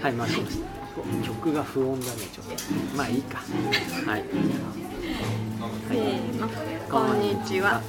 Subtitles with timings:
[0.00, 0.66] はい回しました。
[0.96, 2.54] お曲が不穏だねちょっと。
[2.96, 3.38] まあいいか。
[4.06, 4.24] はい。
[5.88, 6.48] せーの。
[6.88, 7.82] こんにちは。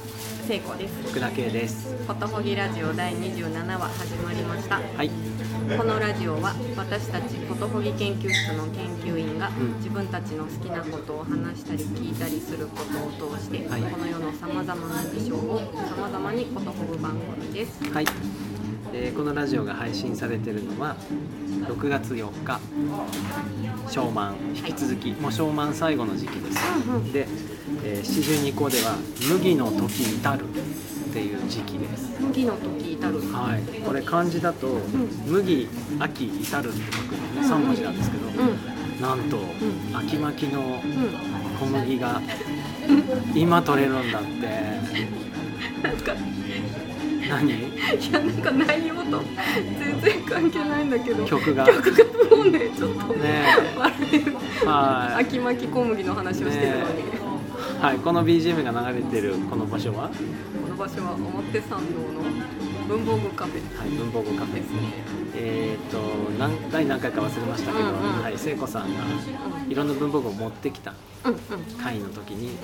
[0.48, 0.94] 聖子です。
[1.08, 1.94] 福田圭です。
[2.08, 4.80] ことほぎラジオ第27話始まりました。
[4.80, 5.10] はい。
[5.78, 9.76] このラジオは私たちことほぎ研究室の研究員がん。
[9.76, 12.78] 自分たちの好きなことを話したり聞いたりするこ
[13.18, 13.82] とを通して、はい。
[13.82, 17.84] この世のさまざまな事象をさまざまにことほぐ番組です。
[17.92, 18.04] はい、
[18.92, 20.96] えーこのラジオが配信されてるのは
[21.66, 22.60] 6月4日
[23.88, 27.12] ショーマン引き続き、もうショーマン最後の時期です、うんうん。
[27.12, 27.26] で、
[27.84, 28.96] えー七十二校では
[29.28, 32.20] 麦の時至るっていう時期です。
[32.20, 33.20] 麦の時至る。
[33.32, 33.80] はい。
[33.80, 34.68] これ漢字だと、
[35.26, 39.00] 麦秋至るって書くのね3文字なんですけど、うん。
[39.00, 40.80] なんと、ん秋巻きのうん。
[41.58, 42.22] 小麦が
[43.34, 44.30] 今取れるんだって。
[45.82, 46.14] なんか
[47.30, 47.50] 何？
[47.52, 49.22] いやなんか内容と
[49.78, 51.24] 全然関係ないんだけど。
[51.24, 51.64] 曲が？
[51.66, 53.44] 曲がもうねちょっとね。
[53.76, 55.22] 笑えるはい。
[55.22, 57.29] 秋巻き小麦の話をしてるのに、ね
[57.80, 62.20] はい、この BGM が流れてるこの場所は、はこの場所は表参道の
[62.86, 63.86] 文房具カフェ。
[63.86, 64.78] い、文房具カフェですね。
[65.34, 65.98] えっ、と
[66.38, 68.22] 何第何回か忘れましたけど、うんうん。
[68.22, 69.02] はい、聖子さんが
[69.66, 70.92] いろんな文房具を持ってきた
[71.24, 71.38] うんうん。
[71.78, 72.58] 会の時に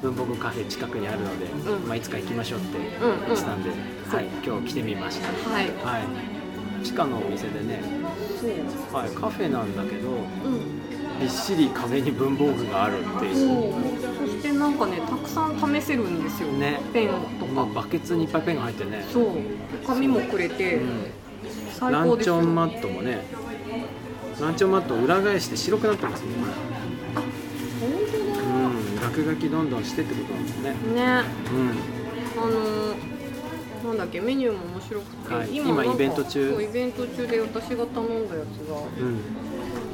[0.00, 1.86] 文房具カフェ近くにあるので、うん。
[1.86, 3.20] まあ、いつか行きましょうってうんうん。
[3.26, 3.70] 言ってたんで、
[4.10, 4.16] そう。
[4.16, 5.66] はい、今日来てみました、はい。
[5.84, 7.82] はい、地下のお店でね、
[8.90, 10.84] はい、カフェなんだけどうん。
[11.20, 13.74] びっしり壁に文房具があるっていう
[14.64, 16.80] なんかねたくさん試せるんですよ、ね。
[16.94, 19.04] ペンとまあ、かバケツにいっぱいペンが入ってね。
[19.12, 19.26] そう。
[19.86, 21.02] 紙もくれて、うん。
[21.02, 21.14] ランチ
[21.78, 22.40] 最高ですよ。
[22.40, 23.26] ョンマットもね
[24.40, 26.28] ランチョンマットを裏返して白くなってますね
[27.78, 29.00] 本うん。
[29.00, 30.74] 落書きどんどんしてってことなんですね。
[30.88, 31.24] 当だね。
[31.52, 32.42] うん。
[32.42, 33.14] あのー
[33.84, 35.54] なんだっけメニューも面白くて、はい。
[35.54, 36.62] 今イベント中。
[36.62, 39.20] イベント中で私が頼んだやつがうん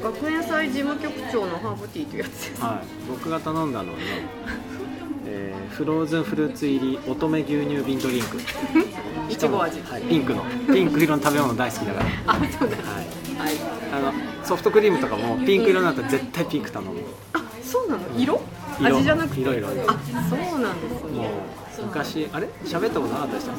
[0.03, 2.61] 学園祭事務局長のハーブティーというやつです。
[2.61, 2.87] はい。
[3.09, 4.03] 僕が頼んだのはね、
[5.27, 8.37] えーフローズンフルーツ入り乙女牛乳瓶ドリンク。
[9.29, 9.79] いちご味。
[9.81, 10.43] はい、ピンクの。
[10.71, 12.05] ピンク色の食べ物大好きだから。
[12.27, 12.75] あそうだ。
[12.77, 13.47] はい。
[13.47, 13.55] はい。
[13.93, 14.13] あの
[14.43, 16.99] ソフトクリームとかもピンク色になったら絶対ピンク頼む。
[17.33, 18.01] あそうなの？
[18.17, 18.41] 色？
[18.79, 18.97] 色。
[18.97, 19.41] 味じゃなくて？
[19.41, 19.97] 色々あ
[20.29, 21.29] そうなんですもね。
[21.79, 22.47] う昔あれ？
[22.65, 23.53] 喋ったことなかったでした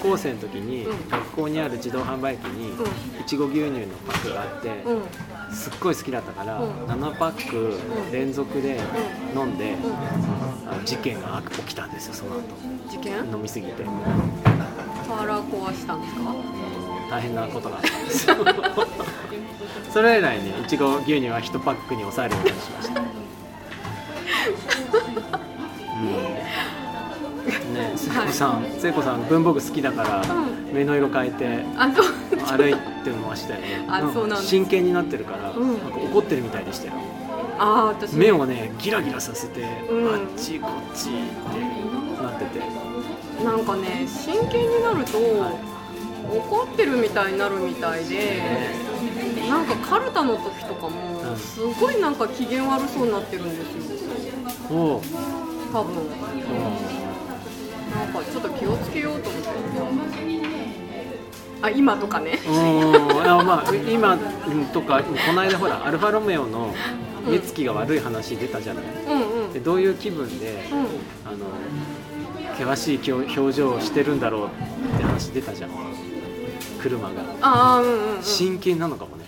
[0.00, 1.08] 高校生の時にうん。
[1.08, 2.74] 学校にある自動販売機にう
[3.20, 5.54] いちご牛乳のパックがあってうん。
[5.54, 6.70] すっごい好きだったからうん。
[6.86, 7.74] 7パック
[8.12, 8.80] 連続で
[9.34, 9.74] 飲んで
[10.84, 12.42] 事件が起きたんですよその後。
[12.90, 13.12] 事件？
[13.32, 13.84] 飲みすぎて。
[15.08, 16.20] 腹壊したんですか？
[17.10, 18.36] 大変なことがあったんですよ。
[19.92, 23.00] それ以来ねいちご牛乳は1パックに抑えるようにしました
[28.24, 30.74] 子さん聖子さん文房具好きだからうん。
[30.74, 31.64] 目の色変えて
[32.46, 33.84] 歩いてましたよね。
[33.88, 35.68] あそうな真剣になってるから、うん。
[35.78, 36.92] なんか怒ってるみたいでしたよ。
[37.58, 38.14] あー私。
[38.16, 40.14] 目をねギラギラさせて、うん。
[40.14, 42.60] あっちこっちってなってて。
[43.44, 48.42] なんかね真剣になると、怒ってるみたいになるみたいで
[49.48, 51.36] なんかカルタの時とかもうん。
[51.36, 55.00] すごいなんか機嫌悪そうになってるんですよ。
[55.72, 55.94] 多分
[57.96, 59.48] なんかちょっと気をつけようと思って。
[61.62, 62.38] あ今とかね。
[62.46, 62.94] うん
[63.26, 64.16] あまあ今う
[64.54, 66.74] んとかこの間ほらアルファロメオの
[67.26, 69.52] 目つきが悪い話出たじゃない、うんうん。
[69.52, 70.78] でどういう気分でうん。
[71.24, 71.46] あの
[72.58, 74.50] 険しい表表情をしてるんだろうっ
[74.98, 75.70] て話出たじゃん。
[76.80, 77.14] 車が。
[77.40, 78.22] ああうんうんうん。
[78.22, 79.24] 真剣なのかもね。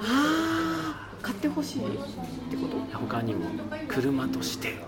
[0.00, 2.98] あー買ってほしいってこと？
[2.98, 3.46] 他にも。
[3.88, 4.78] 車として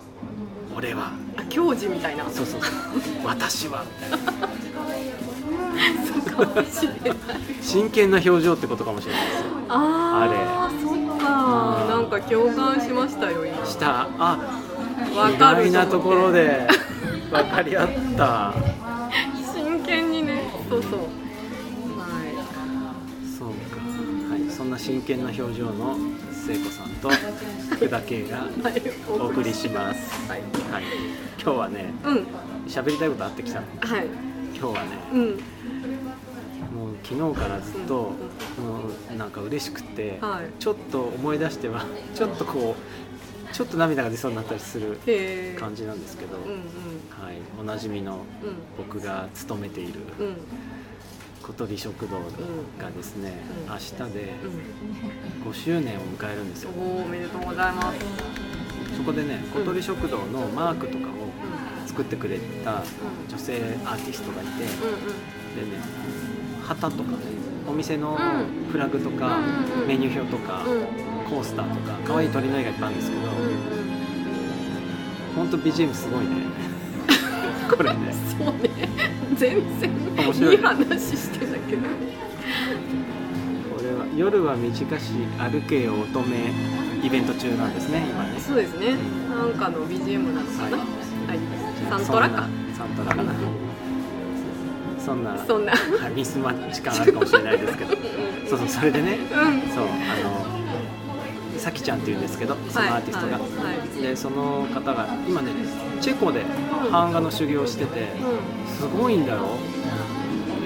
[0.78, 1.10] 俺は。
[1.36, 2.22] あ教授みたいな。
[2.30, 2.60] そうそう。
[2.62, 2.70] そ う
[3.24, 3.82] 私は。
[6.06, 7.18] そうかもしれない。
[7.60, 9.34] 真剣な表情ってことかもしれないです。
[9.38, 11.82] よああそっか。
[11.82, 11.88] うん。
[11.88, 13.66] なんか共感しましたよ今。
[13.66, 14.06] した。
[14.20, 14.38] あ
[15.12, 16.68] 意わかる外なところで
[17.32, 18.54] 分かり合った。
[19.52, 20.48] 真剣にね。
[20.70, 20.92] そうそう。
[20.92, 21.06] は
[23.36, 23.80] そうか。
[24.32, 24.48] はい。
[24.48, 25.96] そんな真剣な表情の
[26.48, 27.10] 聖子さんと
[27.72, 28.46] 福田圭が
[29.06, 30.30] お送りします。
[30.30, 30.40] はい。
[30.40, 30.84] はい。
[31.38, 32.26] 今日はねうん。
[32.66, 33.66] 喋りたいことあってきたの。
[33.78, 34.06] はい。
[34.58, 35.28] 今日はねうん。
[36.74, 38.12] もう昨日からずっとも
[39.12, 40.46] うなんか嬉しくてはい。
[40.58, 41.84] ちょっと思い出しては
[42.14, 42.74] ちょっとこ
[43.50, 44.98] うちょっと涙が出そうになったりする
[45.60, 46.48] 感じなんですけど、うんうん。
[47.22, 48.24] はい、おなじみの
[48.78, 50.36] 僕が勤めているうん
[51.48, 52.18] うん小鳥食堂
[52.78, 53.32] がですね、
[53.66, 53.72] うん。
[53.72, 54.34] 明日で
[55.44, 56.70] う5周年を迎えるんですよ。
[56.72, 57.98] んおめでとうございます。
[58.96, 59.62] そこでねうん。
[59.62, 61.08] 小鳥食堂のマークとかを
[61.86, 62.82] 作ってくれた
[63.28, 65.78] 女性アーティストがいてでね
[66.62, 67.16] 旗とかね
[67.66, 68.70] お店のうん。
[68.70, 69.38] フラグとか、
[69.86, 71.30] メニュー表とか、うん。
[71.30, 73.88] コースターとか可愛い鳥の絵がいっぱいあるんですけど、うん
[75.34, 76.46] ほんと BGM すごいね
[77.76, 78.12] これね。
[78.38, 78.70] そうね。
[79.36, 80.56] 全然面白い。
[80.56, 81.82] いい話してたけど
[83.76, 86.50] これは夜は短し歩けよ乙女
[87.04, 88.40] イベント中なんですね今ね。
[88.40, 88.96] そうですね。
[89.28, 90.76] なんかの BGM なのかな。
[90.78, 90.84] は
[91.28, 91.38] はい、
[91.88, 92.48] サントラか。
[92.76, 93.32] サントラかな。
[94.98, 95.72] そんなそんな。
[95.72, 97.94] はいミスマッチ感あるかもしれないですけど。
[98.48, 99.12] そうそうそれでね。
[99.12, 99.28] うん。
[99.72, 100.57] そうあの
[101.58, 103.38] さきちゃんっていうんですけどそのアーティストが、
[104.00, 105.52] でその方が今ね
[106.00, 106.44] チェコで
[106.90, 108.08] 版画の修行をしてて
[108.78, 109.58] すごいんだよ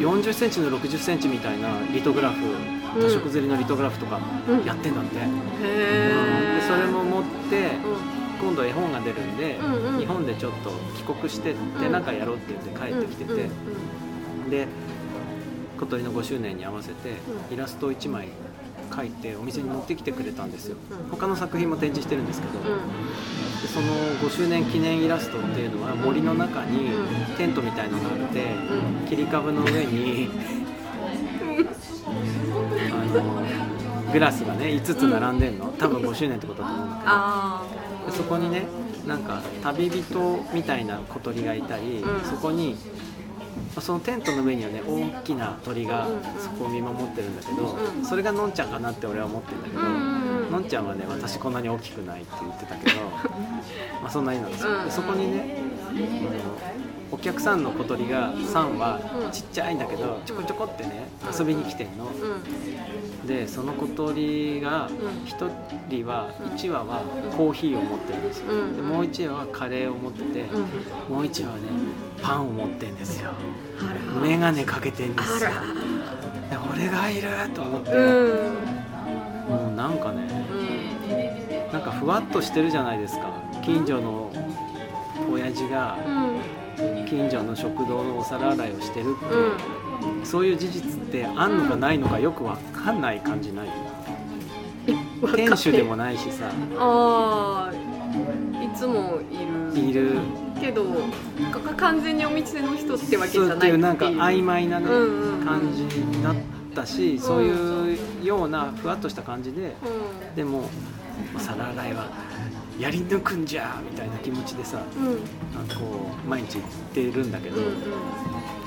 [0.00, 3.02] 4 0ンチの6 0ンチみたいなリトグラフうん。
[3.02, 4.64] 多色刷りのリトグラフとかうん。
[4.64, 7.70] やってんだって、うん、でそれも持ってう
[8.40, 9.56] 今度絵本が出るんで、
[9.98, 11.92] 日本でちょっと帰国してってうん。
[11.92, 13.48] なんかやろうって言って帰んってきてて、
[14.50, 14.66] で
[15.78, 17.14] 小鳥の5周年に合わせて
[17.52, 18.28] イラストを1枚
[18.92, 20.76] 描いてお店に持ってきてくれたんですよ。
[20.90, 21.10] うん。
[21.10, 22.64] 他の作品も展示してるんですけど、うん。
[23.62, 23.86] でその
[24.20, 27.36] 5周年記念イラストっていうのは森の中にうん。
[27.36, 29.08] テントみたいのがあってうん。
[29.08, 30.28] 切り株の上に
[32.90, 35.72] あのグラスがね5つ並んでんの。
[35.78, 36.96] 多分5周年ってことだと思うんだ
[38.06, 38.16] けど。
[38.16, 38.66] そこにね
[39.06, 42.24] なんか旅人みたいな小鳥がいたり、うん。
[42.28, 42.76] そこに
[43.80, 50.50] そのテントの上にはね大きな鳥がうんうんそこを見守ってるんだけど、うんそれがのんちゃんかなって俺は思ってるんだけど、うんうんうん。
[50.52, 52.96] のんちゃんはね私こんなに大きくないって言ってたけど
[54.02, 55.58] まあそんなになんですよ、そこにね
[55.88, 59.30] あのお客さんの小鳥が3はうん。
[59.30, 61.06] ちっちゃいんだけどちょこちょこってね
[61.38, 63.26] 遊びに来てんの、うん。
[63.26, 64.96] でその小鳥がうん。
[65.26, 65.50] 1
[65.88, 67.02] 人は1羽は
[67.36, 68.76] コーヒーを持ってるんですよ、うん。
[68.76, 71.14] でもう1羽はカレーを持ってて、うん。
[71.14, 71.62] もう1羽はね
[72.22, 73.30] パンを持ってんですよ。
[74.22, 75.50] 眼鏡かけてんですよ。
[76.50, 78.54] で俺がいると思って、うん。
[79.48, 81.72] もうなんかねうん。
[81.72, 83.30] なんかふわっとしてるじゃないですか。
[83.62, 84.30] 近所の
[85.30, 86.11] 親父がうん
[87.12, 90.24] 近所の食堂のお皿洗いをしてるって、うん。
[90.24, 93.68] そういう事実ってあんのかないのかよくわかんない感じない？
[95.36, 96.50] 店主でもないしさ。
[96.78, 97.72] ああ
[98.64, 99.36] いつもい
[99.76, 99.88] る。
[99.88, 100.20] いる。
[100.58, 100.86] けど
[101.76, 103.78] 完全にお店の人ってわけじゃないっていう。
[103.78, 105.44] なんか曖昧なね、うんうんうん。
[105.44, 105.86] 感じ
[106.22, 106.34] だっ
[106.74, 109.74] たしそういうようなふわっとした感じで
[110.32, 110.70] うでも
[111.36, 112.06] 皿洗いは
[112.78, 115.54] やり抜くんじゃみたいな気持ちでさんうん。
[115.54, 116.62] なんかこう毎日行っ
[116.94, 117.74] てるんだけど、うん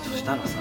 [0.04, 0.60] そしたらさ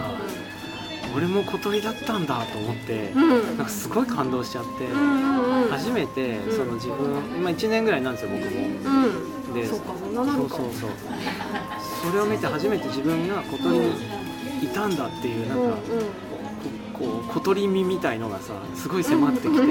[1.15, 3.23] 俺も小鳥だったんだと思って、うん。
[3.23, 5.69] うんなんかすごい感動しちゃって、うんうんうん。
[5.69, 6.57] 初めてうん。
[6.57, 8.51] その自分、今1年ぐらいなんですよ僕も。
[9.47, 9.55] うん。
[9.55, 10.91] でそうかそうそう
[12.11, 13.93] それを見て初めて自分が小鳥に
[14.63, 15.77] いたんだっていうなんか、うんうん。
[16.95, 19.67] こう小鳥身みたいのがさすごい迫ってきて、うんうん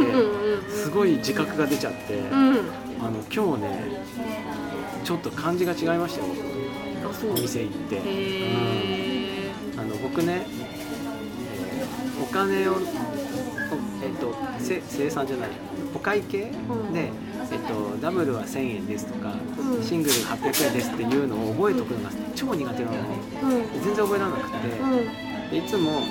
[0.60, 0.70] うん。
[0.70, 2.60] すごい自覚が出ちゃって、うん
[3.06, 4.04] あの今日ね
[5.04, 6.32] ちょっと感じが違いましたよ。
[7.30, 9.78] お店行って、う。
[9.78, 9.80] ん。
[9.80, 12.76] あの僕ね、えーお金をお
[14.02, 15.50] えっ、とせ生産じゃない。
[15.94, 16.94] お会計、うん。
[16.94, 17.12] で、
[17.52, 19.84] えっとダブルは1000円ですとか、うん。
[19.84, 23.84] シングル800円ですっていうのを覚えておくのが超苦手なのうん。
[23.84, 24.86] 全然覚えられなくて、う
[25.48, 25.50] ん。
[25.50, 26.04] でいつも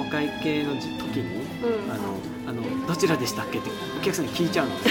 [0.00, 1.92] お会計の時時に、うん。
[1.92, 2.02] あの
[2.48, 4.74] あのどちらでしたっけってお客さんに聞いちゃうの。
[4.82, 4.90] で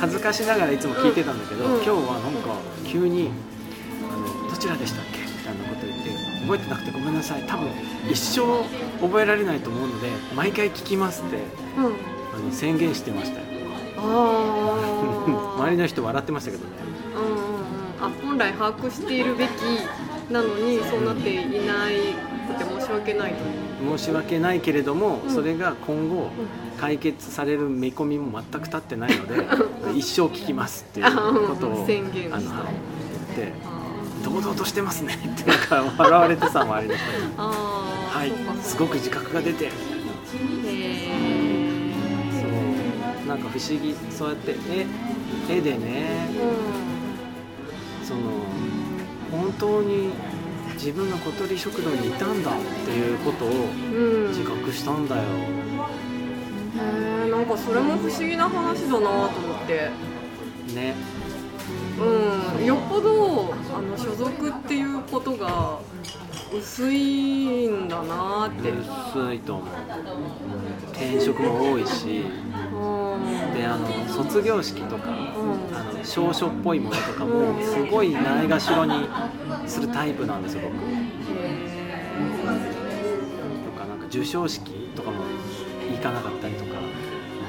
[0.00, 1.74] 恥ずかしながらいつも聞いてたんだけど、うん。
[1.76, 2.54] 今日はなんか
[2.86, 3.30] 急に
[4.10, 6.10] あの「どちらでしたっけ?」みたいなこと言って
[6.42, 7.42] 「覚えてなくてごめんなさい。
[7.46, 7.68] 多分
[8.10, 8.40] 一生
[9.00, 11.36] 覚えられないと思うので毎回聞きます」って
[11.76, 11.84] うん。
[11.84, 11.88] あ
[12.40, 13.46] の宣言してましたよ。
[15.58, 16.70] 周りの人笑ってましたけどね。
[17.16, 17.38] うんうんうん。
[18.00, 19.50] あ本来把握しているべき
[20.30, 21.94] なのにそうなっていない
[22.48, 23.38] くて申し訳ないと
[23.96, 25.30] 申し訳ないけれども、うん。
[25.30, 26.30] それが今後
[26.78, 29.46] 解決される見込みも全く立ってないので
[29.96, 31.06] 一生聞きますっていう
[31.48, 32.36] ことを宣言した。
[32.36, 32.46] あの
[33.36, 33.78] 言ってあ
[34.24, 35.14] 堂々としてますね。
[35.34, 38.32] ってなんか笑われてさ周りの人にーあーはい。
[38.62, 39.70] すごく自覚が出て。
[39.70, 39.74] そ
[43.24, 43.28] う。
[43.28, 43.94] なんか不思議。
[44.10, 44.56] そうやって
[45.48, 46.28] 絵絵でね。
[48.02, 48.20] その
[49.30, 50.10] 本当に
[50.74, 52.54] 自分が小鳥食堂にいたんだっ
[52.84, 53.56] ていうことをうん。
[53.56, 55.22] うん自覚したんだよ。
[55.22, 55.26] へ
[57.26, 59.90] えなんかそれも不思議な話だなと思って。
[60.74, 60.94] ね。
[61.98, 62.64] うん。
[62.64, 65.78] よっぽどあの所属っていうことが
[66.56, 68.70] 薄いんだなって。
[68.70, 69.68] 薄いと思う。
[70.92, 72.20] 転職も多いし。
[72.42, 72.47] うん
[73.58, 75.76] であの卒業式とかうん。
[75.76, 79.08] あの証書っぽいものとかもすごいないがしろに
[79.66, 80.74] するタイプなんですよ僕。
[80.76, 80.82] と
[83.78, 85.24] かなんか授賞式とかも
[85.90, 86.78] 行かなかったりとか。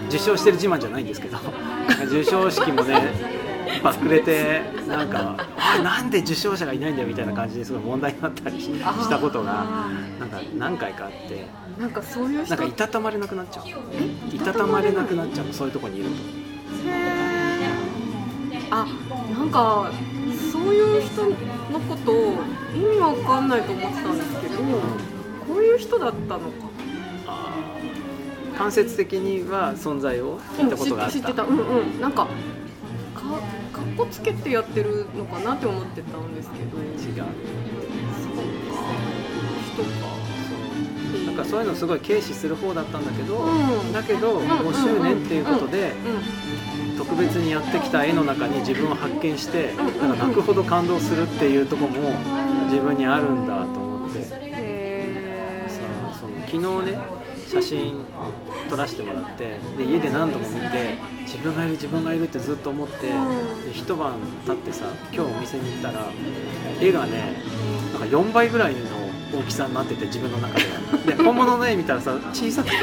[0.09, 1.37] 受賞してる自慢じゃないんですけど。
[1.99, 3.38] 授賞式もね
[3.83, 8.69] バックれてなんか「あなんで受賞者がいないんだよ」みたいな感じですごい問題になったりし
[9.09, 9.65] たことが
[10.19, 11.47] なんか何回かあって
[11.79, 13.65] なんかそういう人なんかいたたまれなくなっちゃう。
[14.35, 16.15] いたたまれなくなっちゃうそういうとこにいると。
[18.71, 18.85] あ
[19.35, 19.89] なんか
[20.51, 21.31] そういう人の
[21.87, 22.11] こと
[22.75, 24.57] 意味わかんないと思ってたんですけど、
[25.47, 26.69] こういう人だったのか。
[28.57, 31.43] 間接的には存在を聞いたことがあった、知ってた。
[31.43, 32.01] うんうん。
[32.01, 32.27] なんか
[33.29, 36.77] かかっこつけてやってるのかなって思ってたんですけど。
[36.77, 36.83] 違う。
[36.95, 38.41] そうか
[39.73, 39.89] 人か。
[41.25, 43.93] なんかそういうのすごい軽視する方だったんだけど、うん。
[43.93, 44.43] だけどん。
[44.47, 45.91] 5周年っていうことで
[46.87, 46.97] うん。
[46.97, 49.77] 特別にやってきた絵の中に自分を発見してん。
[49.77, 52.11] なんか泣くほど感動するっていうところも
[52.65, 54.23] 自分にあるんだと思って。
[54.23, 55.67] さへ
[56.09, 57.18] その昨日ね
[57.49, 58.05] 写真
[58.69, 63.13] 撮らせてもらってで家で何度も見て自分がいる自分がいるってずっと思ってで
[63.73, 64.13] 一晩
[64.45, 66.05] 経ってさ今日お店に行ったら
[66.79, 67.41] 絵がね
[67.91, 68.79] なんか4倍ぐらいの
[69.39, 71.15] 大きさになってて自分の中で。
[71.15, 72.75] で本物の絵見たらさ小さくて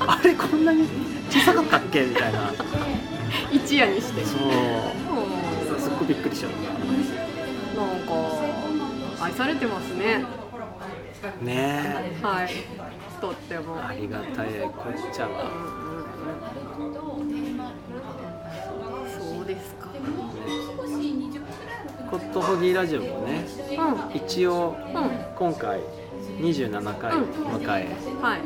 [0.00, 0.86] あれこんなに
[1.30, 2.02] 小さかったっけ？
[2.06, 2.50] みたいな。
[2.50, 2.54] ー
[3.52, 4.24] 一夜にして。
[4.24, 4.40] そう。
[4.40, 6.56] うんすっごいびっくりしちゃった
[7.80, 10.24] なんか愛されてますね。
[11.42, 12.18] ね。
[12.22, 12.50] はい
[13.22, 13.76] とっても。
[13.78, 15.48] えありがたいこっちゃわ。
[19.08, 19.88] そうですか。
[22.10, 24.16] コットホギーラジオもねうん。
[24.16, 25.10] 一応うん。
[25.36, 25.80] 今回
[26.40, 27.88] 27回迎え、
[28.20, 28.40] はい。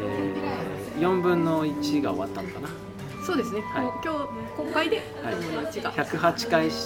[0.00, 2.68] えー、4分の1が終わったのかな。
[3.24, 3.86] そうですね、はい。
[4.02, 4.18] 今日
[4.56, 5.34] 公開ではい。
[5.34, 6.76] 友達が、108回シ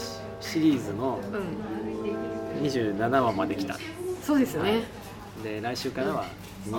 [0.40, 2.64] シリーズのうん。
[2.64, 3.76] 27話まで来た。
[4.22, 4.82] そうですね、
[5.42, 6.24] で来週からは
[6.66, 6.74] に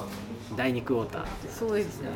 [0.56, 1.26] 第2クォーター。
[1.50, 2.10] そうですね。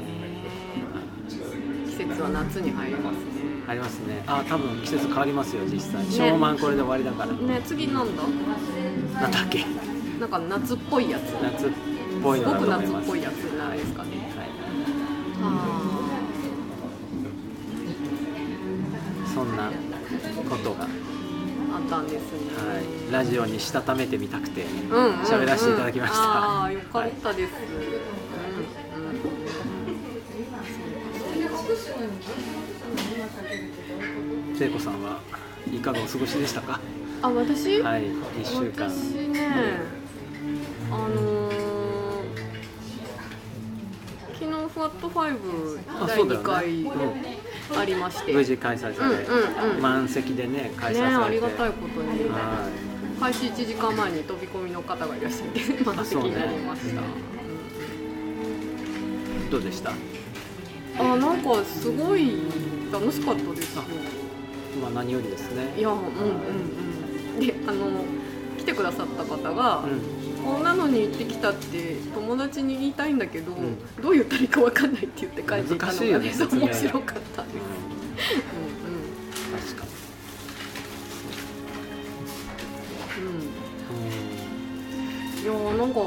[1.87, 3.21] 季節は夏に入りますね。
[3.67, 4.23] ありますね。
[4.27, 6.03] あ多分季節変わりますよ実際。
[6.03, 6.11] ね。
[6.11, 8.23] 小満これで終わりだから、ね次なんだ
[9.21, 9.65] なんだっけ？
[10.19, 11.31] なんか夏っぽいやつ。
[11.31, 11.69] 夏っ
[12.23, 13.03] ぽいのだすごくと思います。
[13.03, 14.49] 夏っぽいやつなんですかね、はい、
[15.41, 15.45] あ
[19.33, 19.71] そんな
[20.49, 20.87] ことが、は
[21.75, 22.39] ああったんですね。
[23.09, 25.15] い、ラジオにしたためてみたくてうんうんうん。
[25.21, 26.19] 喋らせていただきました。
[26.19, 27.51] ああよかったです、
[34.57, 35.19] 聖子さんは
[35.71, 36.79] いかがお過ごしでしたか？
[37.21, 38.89] あ私、はい1週間。
[38.89, 39.51] 私ね
[40.91, 41.55] あのー
[44.33, 47.34] 昨日フワット5第2あそうだよ回ね、
[47.77, 49.11] ありまして、うん、無事開催され、うん
[49.69, 49.81] うんうん。
[49.81, 51.23] 満席でね開催ねされて。
[51.25, 52.29] ありがたいことに。
[52.29, 52.69] は
[53.19, 56.95] 開始1時間前に飛び込みの方がいらっしゃって満席になりました、い
[59.49, 59.91] どうでした？
[59.91, 59.95] うん
[61.13, 62.41] あなんかすごい
[62.91, 63.75] 楽しかったです。
[63.77, 63.83] よ
[64.81, 65.73] まあ何よりですね。
[65.77, 66.05] いやうんうん
[67.35, 67.39] うん。
[67.39, 68.03] であの
[68.57, 70.14] 来てくださった方が、うん
[70.45, 73.79] こんなのに行ってきたって友達に言いたいんだけど、ん。
[73.99, 77.41] どう言ったらいいか分かんないって言って帰っていたの難しいよがねね 面白かった。
[77.41, 77.53] です、
[83.17, 83.23] うん。
[83.25, 83.31] うん。
[83.39, 83.41] う
[85.39, 85.99] ん、いやなんか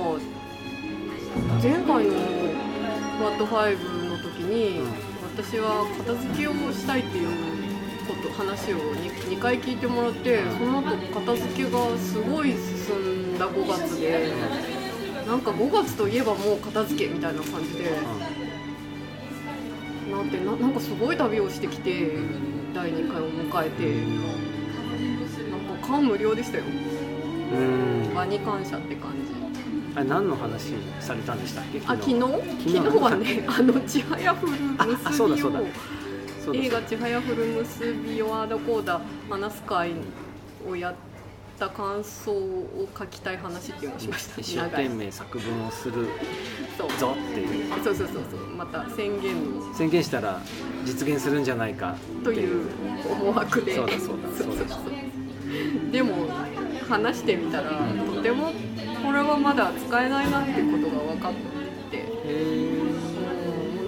[1.61, 2.15] 前回の
[3.21, 3.77] 「ワット5」
[4.09, 4.87] の時に、うん。
[5.37, 7.29] 私は片付けをしたいっていう
[8.09, 14.33] こと話を 2, 2回聞いてもらってその後片付けがすごい進んだ5月で
[15.27, 17.91] なんか5月といえばもう片付けみたいな感じで
[20.07, 20.13] うん。
[20.13, 22.13] なんてななんかすごい旅をしてきて
[22.75, 24.05] 第2回を迎えて
[25.51, 26.65] なんか感無量でしたよ。
[26.65, 28.15] うん。
[28.15, 29.39] 場に感謝って感じ。
[29.97, 31.81] あれ何の話されたんでしたっけ？
[31.87, 32.21] あ昨日。
[32.21, 32.31] 昨
[32.71, 32.81] 日？
[32.81, 35.29] 日はねあのちはやふる結を
[36.49, 36.61] そうだ。
[36.61, 39.93] 映画「ちはやふる結びをあーだこうだ話す会」
[40.69, 40.95] をやっ
[41.59, 44.41] た感想を書きたい話っていうのをしました。
[44.41, 46.07] 一生懸命作文をする
[46.99, 47.73] ぞっていう。
[47.85, 48.57] そうそうそうそう。
[48.57, 49.75] また宣言を。
[49.75, 50.41] 宣言したら
[50.85, 52.67] 実現するんじゃないかという
[53.11, 53.75] 思惑で。
[53.75, 54.29] そうだそうだ。
[54.37, 55.91] そうだそう。
[55.91, 56.29] でも
[56.89, 57.71] 話してみたら
[58.15, 58.53] とても
[59.05, 61.33] これはまだ使えないなってことが分かっ
[61.91, 62.48] てへえ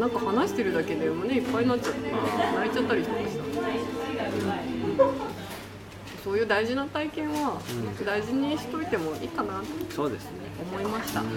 [0.01, 2.11] なんか話してるだけで胸いっぱいになっちゃって
[2.57, 3.45] 泣いちゃったりしました。
[6.25, 7.61] そういう大事な体験は
[7.99, 8.07] うん。
[8.07, 10.31] 大事にしといてもいいかなとそうですね。
[10.73, 11.31] 思いました、ううん。
[11.31, 11.33] ん、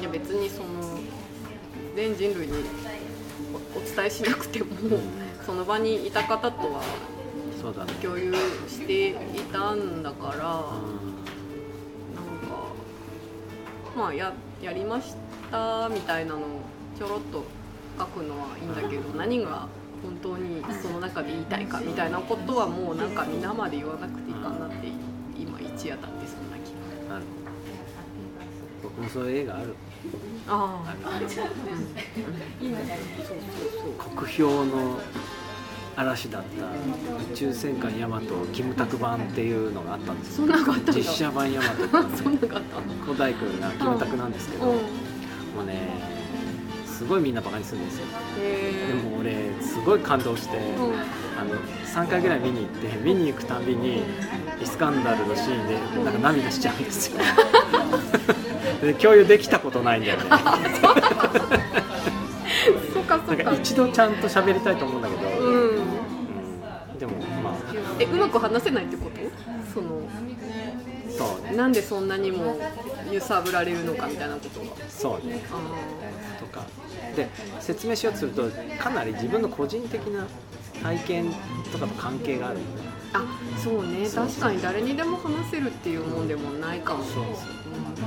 [0.00, 0.98] いや別にその
[1.94, 2.52] 全人類に
[3.74, 4.66] おお伝えしなくても
[5.44, 6.82] その場にいた方とは
[7.60, 7.92] そうだね。
[8.02, 8.32] 共有
[8.68, 9.14] してい
[9.52, 10.72] たんだからなんか
[13.94, 14.32] うまあや
[14.62, 15.25] やりました
[15.92, 16.40] みたいなのを
[16.98, 17.44] ちょろっと
[17.98, 19.68] 書くのはいいんだけど何が
[20.02, 24.88] 本当にその中で言いたいかみたいなことはもうなんか皆まで言わなくていいかなって
[25.38, 26.72] 今一夜経ってそんな気
[27.08, 27.24] がなる
[28.82, 29.74] 僕もそういう映画ある
[30.48, 30.84] あ。
[30.86, 31.52] あうそうそ
[34.12, 34.16] う。
[34.16, 35.00] 国評の
[35.96, 36.66] 嵐だった
[37.32, 40.46] 宇宙戦艦ヤマトキムタク版っていうのがあったんですよ。
[40.46, 41.76] そんなのがあったんだ実写版ヤマト
[42.16, 45.05] そんなのがあったんだ古代君がキムタクなんですけど、うん
[45.56, 45.74] もうね
[46.86, 48.06] すごいみんなバカにするんですよ。
[48.36, 50.94] でも俺すごい感動して、うん。
[51.38, 54.02] あの3回ぐらい見に行って見に行くたびに
[54.62, 57.18] イスカンダルのシーンでなんか涙しちゃうんですよ。
[58.82, 60.24] で共有できたことないんだよね。
[62.92, 65.68] そっかそなんか一度ちゃんと喋りたいと思うんだけど、うん。
[65.70, 65.78] うん。
[66.98, 67.54] でもまあ。
[67.98, 69.20] えうまく話せないってこと？
[69.74, 70.00] その
[71.16, 72.58] そうねなんでそんなにも
[73.10, 75.42] 揺さぶられるのかみたいなことがそうね。
[75.50, 76.66] あとか。
[77.14, 77.28] で
[77.60, 80.26] 説明しようとするとかなり自分の個人的な
[80.82, 81.32] 体験
[81.72, 82.82] とかと関係があるのね。
[82.82, 82.85] ー
[83.16, 84.08] あそうね。
[84.08, 87.04] 確かに誰にでも話せるっていうもんでもないかも。
[87.04, 87.24] そうそう。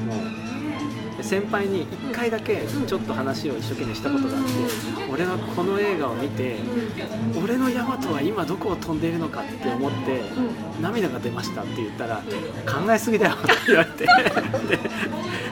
[0.05, 4.49] もうで先輩に1回だけちょっと話を一生懸命したことがあって、
[5.11, 6.57] 俺はこの映画を見て
[7.43, 10.21] 俺のヤマトは今どこを飛んでいるのかって思って
[10.81, 12.23] 涙が出ましたって言ったら
[12.65, 14.05] 考えすぎだよって言われて。
[14.69, 14.79] で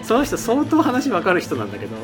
[0.03, 1.95] その人相当話分かる人なんだけど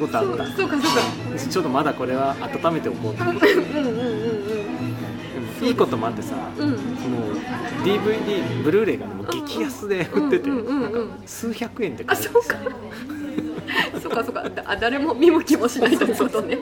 [0.00, 1.38] ことあったそうかそうか。
[1.50, 3.52] ちょっとまだこれは温めておこうと思って。
[3.52, 3.96] うんうんうん。
[3.96, 4.70] うん
[5.62, 6.70] いいこともあってさうん。
[6.70, 6.78] もう
[7.84, 12.56] DVD ブルーレイがもう激安で売っててなんか数百円で買えるあそうか
[14.00, 14.48] そうかそうか。
[14.48, 16.58] だあ誰も見向きもしないということね。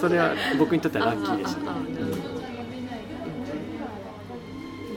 [0.00, 1.60] それは僕にとってはラッキーでした。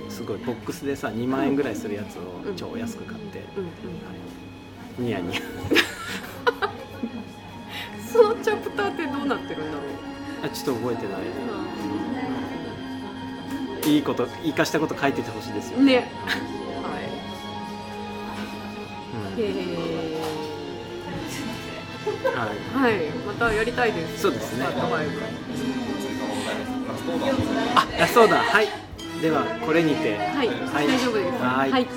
[0.09, 5.41] すごいボックスでさ2万円ぐらいするやつを超安く買ってうんうんニヤニヤ
[8.13, 10.45] そのチャプターってどうなってるんだろう？
[10.45, 11.21] あちょっと覚えてない。
[13.91, 15.95] いいこと生かしたこと書いててほしいですよ、ね。
[15.95, 16.05] はい。
[19.35, 19.43] うん。
[19.43, 19.45] へ
[22.37, 22.55] はい。
[22.77, 23.09] えはい。
[23.25, 24.21] またやりたいです。
[24.21, 24.65] そうですね。
[27.75, 28.67] ああそうだはい。
[29.21, 30.17] ではこれにて。
[30.17, 30.49] はい。
[30.71, 31.31] 大丈夫です。
[31.41, 31.71] はい。
[31.71, 31.87] はい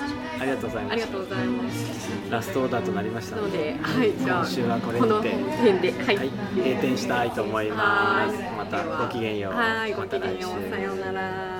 [0.41, 2.31] ありがとうございましありがとうございます。
[2.31, 8.39] たラストオーダーとなりましたのではいじゃあ今週はこれにて辺ではい、はい、閉店したいと思います。
[8.57, 9.53] またごきげんよう。
[9.55, 10.71] はいごきげんよう。
[10.71, 11.56] さようなら